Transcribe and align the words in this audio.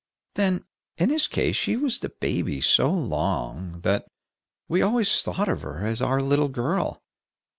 Then, 0.33 0.65
in 0.97 1.09
this 1.09 1.27
case, 1.27 1.55
she 1.55 1.75
was 1.77 1.99
the 1.99 2.09
baby 2.09 2.59
so 2.59 2.89
long, 2.91 3.81
that 3.81 4.07
we 4.67 4.81
always 4.81 5.21
thought 5.21 5.47
of 5.47 5.61
her 5.61 5.85
as 5.85 6.01
a 6.01 6.09
little 6.15 6.49
girl. 6.49 7.03